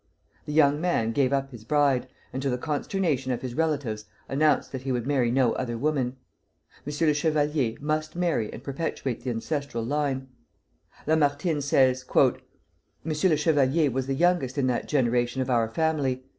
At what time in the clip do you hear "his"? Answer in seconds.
1.51-1.63, 3.43-3.53